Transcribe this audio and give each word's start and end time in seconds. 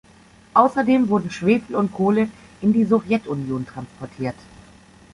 Außerdem 0.55 1.09
wurden 1.09 1.29
Schwefel 1.29 1.75
und 1.75 1.93
Kohle 1.93 2.27
in 2.59 2.73
die 2.73 2.85
Sowjetunion 2.85 3.67
transportiert. 3.67 4.33